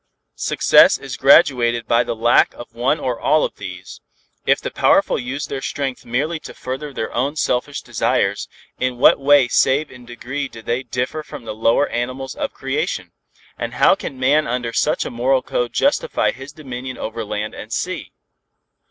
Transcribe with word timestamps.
Success 0.33 0.97
is 0.97 1.15
graduated 1.15 1.85
by 1.85 2.03
the 2.03 2.15
lack 2.15 2.55
of 2.55 2.73
one 2.73 2.99
or 2.99 3.19
all 3.19 3.43
of 3.43 3.57
these. 3.57 4.01
If 4.47 4.59
the 4.59 4.71
powerful 4.71 5.19
use 5.19 5.45
their 5.45 5.61
strength 5.61 6.07
merely 6.07 6.39
to 6.39 6.55
further 6.55 6.91
their 6.91 7.13
own 7.13 7.35
selfish 7.35 7.83
desires, 7.83 8.47
in 8.79 8.97
what 8.97 9.19
way 9.19 9.47
save 9.47 9.91
in 9.91 10.05
degree 10.05 10.47
do 10.47 10.63
they 10.63 10.81
differ 10.81 11.21
from 11.21 11.45
the 11.45 11.53
lower 11.53 11.87
animals 11.89 12.33
of 12.33 12.51
creation? 12.51 13.11
And 13.59 13.75
how 13.75 13.93
can 13.93 14.19
man 14.19 14.47
under 14.47 14.73
such 14.73 15.05
a 15.05 15.11
moral 15.11 15.43
code 15.43 15.71
justify 15.71 16.31
his 16.31 16.51
dominion 16.51 16.97
over 16.97 17.23
land 17.23 17.53
and 17.53 17.71
sea? 17.71 18.11